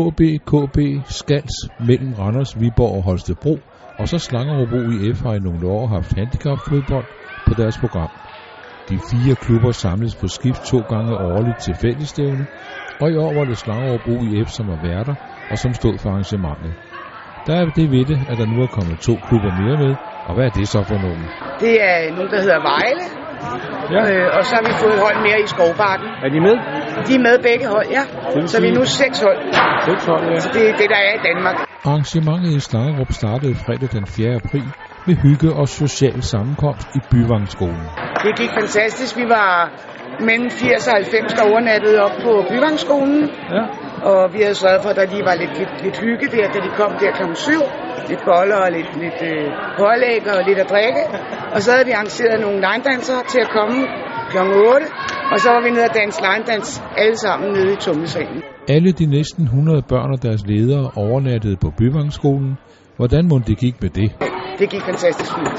[0.00, 0.78] AB, KB,
[1.18, 3.54] Skals mellem Randers, Viborg og Holstebro,
[3.98, 7.06] og så Slangerup IF har i nogle år haft handicapfodbold
[7.46, 8.10] på deres program.
[8.88, 12.46] De fire klubber samles på skift to gange årligt til fællesstævne,
[13.00, 15.14] og i år var det Slangerup IF, som var værter
[15.50, 16.74] og som stod for arrangementet.
[17.46, 20.34] Der er det ved det, at der nu er kommet to klubber mere med, og
[20.34, 21.24] hvad er det så for nogen?
[21.64, 23.23] Det er nogen, der hedder Vejle,
[23.94, 24.00] ja.
[24.12, 26.08] øh, og så har vi fået et hold mere i Skovbakken.
[26.24, 26.56] Er de med?
[27.06, 28.02] De er med begge hold, ja.
[28.52, 29.40] Så vi er nu seks hold.
[29.88, 30.38] Seks hold, ja.
[30.44, 31.56] Så det er det, der er i Danmark.
[31.88, 34.34] Arrangementet i Slangerup startede fredag den 4.
[34.40, 34.68] april
[35.06, 37.86] med hygge og social sammenkomst i Byvangskolen.
[38.24, 39.16] Det gik fantastisk.
[39.16, 39.50] Vi var
[40.28, 43.20] mellem 80 og 90, der overnattede op på Byvangskolen.
[43.56, 43.64] Ja.
[44.10, 46.58] Og vi havde sørget for, at der lige var lidt, lidt, lidt hygge der, da
[46.66, 47.22] de kom der kl.
[47.34, 47.52] 7.
[48.10, 49.46] Lidt boller og lidt, lidt øh,
[49.80, 51.02] pålæg og lidt at drikke.
[51.54, 53.00] Og så havde vi arrangeret nogle line
[53.32, 53.76] til at komme
[54.30, 54.38] kl.
[54.38, 54.86] 8.
[55.32, 56.44] Og så var vi nede og danse line
[57.02, 58.42] alle sammen nede i tumlesalen.
[58.68, 62.52] Alle de næsten 100 børn og deres ledere overnattede på Byvangskolen.
[62.96, 64.08] Hvordan må det gik med det?
[64.58, 65.58] Det gik fantastisk fint.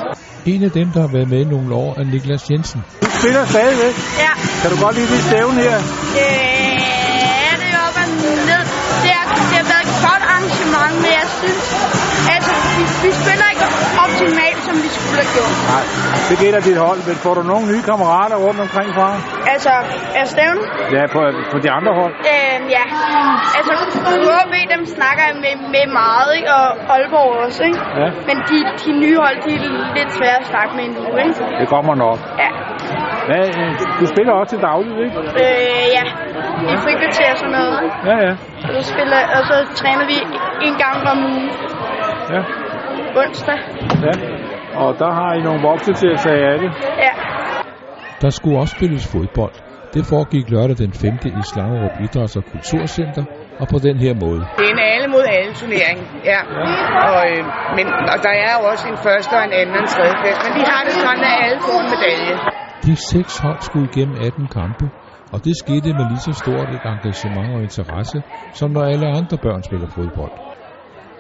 [0.54, 2.80] En af dem, der har været med i nogle år, er Niklas Jensen.
[3.02, 3.96] Du spiller stadigvæk?
[4.26, 4.34] Ja.
[4.62, 5.78] Kan du godt lide det stævne her?
[6.22, 8.08] Øh, det er op og
[8.52, 8.64] ned.
[9.04, 11.66] Det, er, det har været et godt arrangement, men jeg synes,
[12.78, 13.66] vi, vi spiller ikke
[14.04, 15.56] optimalt, som vi skulle have gjort.
[15.74, 15.86] Nej,
[16.30, 19.08] det gælder dit hold, men får du nogle nye kammerater rundt omkring fra?
[19.54, 19.74] Altså,
[20.20, 20.62] er stævne?
[20.96, 21.20] Ja, på,
[21.54, 22.14] på de andre hold.
[22.34, 22.86] Øh, ja.
[23.58, 23.74] Altså,
[24.40, 26.50] HB, dem snakker jeg med, med meget, ikke?
[26.60, 27.80] Og Aalborg også, ikke?
[28.02, 28.08] Ja.
[28.30, 29.64] Men de, de nye hold, de er
[29.98, 31.34] lidt svære at snakke med endnu, ikke?
[31.62, 32.20] Det kommer nok.
[32.44, 32.50] Ja.
[33.28, 35.18] Hvad, øh, du spiller også til dagligt, ikke?
[35.42, 36.04] Øh, ja.
[36.74, 37.78] I frikvarter og sådan noget.
[38.10, 38.34] Ja, ja.
[38.66, 40.18] Og så, spiller, og så træner vi
[40.68, 41.50] en gang om ugen.
[42.36, 42.42] Ja.
[43.24, 43.58] Onsdag.
[44.08, 44.14] Ja.
[44.84, 46.72] Og der har I nogle voksne til at tage af det.
[47.06, 47.12] Ja.
[48.22, 49.56] Der skulle også spilles fodbold.
[49.94, 51.14] Det foregik lørdag den 5.
[51.40, 53.24] i Slangerup Idræts- og Kulturcenter,
[53.62, 54.42] og på den her måde.
[54.58, 56.00] Det er en alle mod alle turnering,
[56.32, 56.40] ja.
[57.08, 57.42] Og, øh,
[57.78, 60.38] men, og der er jo også en første og en anden og en tredje plads,
[60.46, 62.36] men vi har det sådan, at alle får en medalje.
[62.88, 64.86] De seks hold skulle igennem 18 kampe,
[65.34, 68.18] og det skete med lige så stort et engagement og interesse,
[68.60, 70.36] som når alle andre børn spiller fodbold.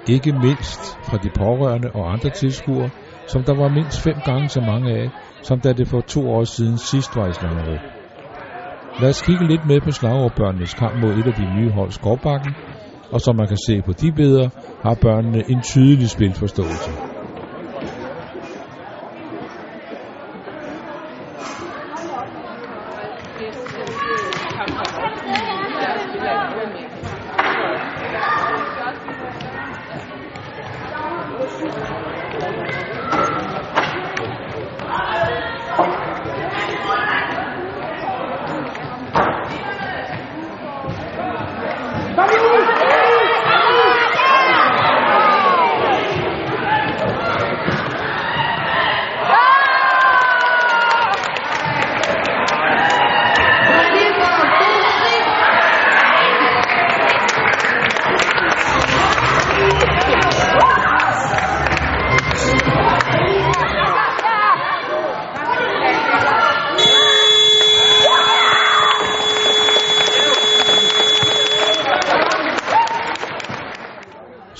[0.07, 2.89] Ikke mindst fra de pårørende og andre tilskuere,
[3.31, 5.07] som der var mindst fem gange så mange af,
[5.47, 7.83] som da det for to år siden sidst var i Slangerup.
[9.01, 12.55] Lad os kigge lidt med på Slangerup-børnenes kamp mod et af de nye hold Skovbakken,
[13.13, 14.49] og som man kan se på de billeder,
[14.85, 17.04] har børnene en tydelig spilforståelse.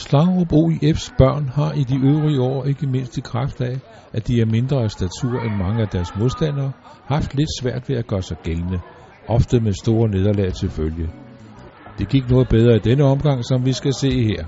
[0.10, 3.80] Slangerup OIF's børn har i de øvrige år, ikke mindst i kraft af,
[4.14, 6.72] at de er mindre af statur end mange af deres modstandere,
[7.06, 8.80] haft lidt svært ved at gøre sig gældende,
[9.28, 11.10] ofte med store nederlag til følge.
[11.98, 14.46] Det gik noget bedre i denne omgang, som vi skal se her.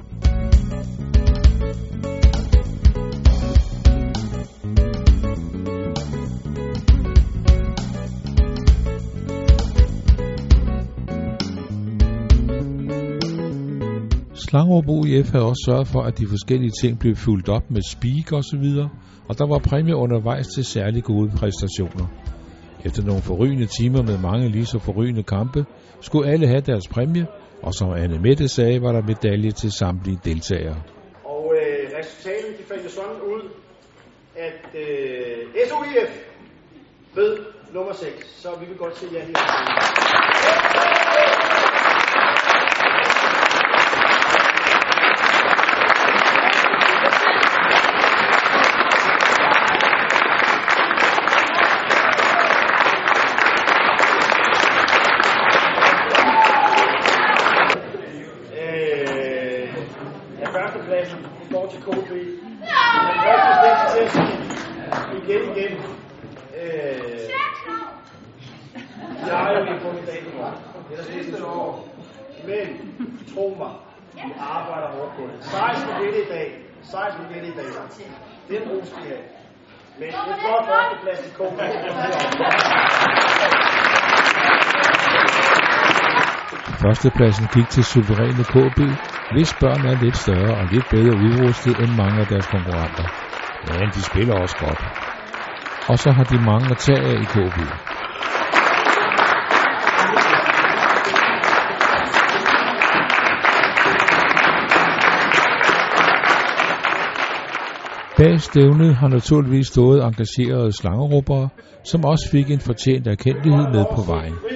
[14.49, 18.31] Slangerup OIF havde også sørget for, at de forskellige ting blev fyldt op med speak
[18.31, 18.89] og så videre,
[19.29, 22.07] og der var præmie undervejs til særlig gode præstationer.
[22.85, 25.65] Efter nogle forrygende timer med mange lige så forrygende kampe,
[26.01, 27.27] skulle alle have deres præmie,
[27.61, 30.77] og som Anne Mette sagde, var der medalje til samtlige deltagere.
[31.25, 33.43] Og øh, resultatet de faldt jo sådan ud,
[34.35, 36.11] at øh, SOIF
[37.15, 37.37] ved
[37.73, 40.47] nummer 6, så vi vil godt se jer her.
[58.59, 59.67] Øh,
[60.39, 61.19] ja, førstepladsen
[61.51, 61.91] går til KB.
[61.91, 62.17] Men første sted til
[65.13, 65.73] igen igen.
[66.61, 67.17] Øh,
[69.27, 70.55] Jeg er jo lige fundet dagen i morgen.
[70.89, 71.87] Det er sidste år.
[72.47, 72.67] Men,
[73.33, 73.71] tro mig,
[74.13, 75.43] vi arbejder hårdt på det.
[75.43, 76.47] 16 det i dag.
[76.83, 77.65] 16 det i dag.
[78.49, 79.21] Det er en ros, vi har.
[79.99, 81.59] Men det er flot plads i kogen.
[86.81, 88.79] Førstepladsen gik til suveræne KB,
[89.31, 93.07] hvis børn er lidt større og lidt bedre udrustet end mange af deres konkurrenter.
[93.67, 94.81] Men de spiller også godt.
[95.89, 97.59] Og så har de mange at tage af i KB.
[108.17, 111.49] Bag stævnet har naturligvis stået engagerede slangerubbere,
[111.83, 114.46] som også fik en fortjent erkendelighed med på vejen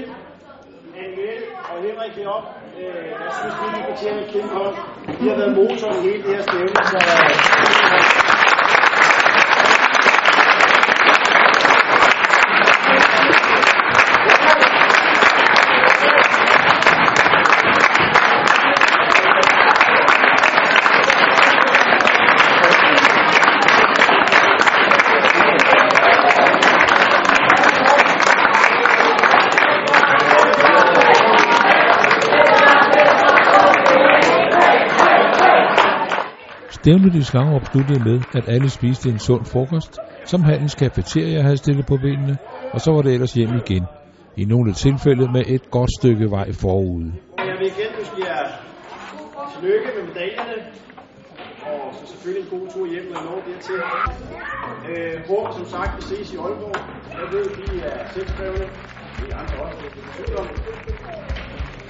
[2.37, 2.45] op.
[2.81, 4.75] øh, jeg synes, vi lige fortjener en kæmpe hold.
[5.21, 8.20] Vi har været motoren hele det her stævne, så...
[36.81, 39.93] Stævnet i Slangerup sluttede med, at alle spiste en sund frokost,
[40.25, 42.37] som handels cafeteria havde stillet på benene,
[42.73, 43.85] og så var det ellers hjem igen.
[44.37, 47.11] I nogle tilfælde med et godt stykke vej forude.
[47.37, 48.45] Jeg vil igen ønske jer
[49.65, 50.57] lykke med medaljerne,
[51.69, 53.79] og så selvfølgelig en god tur hjem, når I når dertil.
[54.89, 56.77] Øh, håber som sagt, vi ses i Aalborg.
[57.19, 58.65] Jeg ved, vi er selvskrevne.
[59.19, 59.77] Vi er andre også,
[60.17, 60.47] det er om.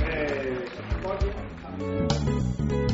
[0.07, 2.90] Øh, så godt.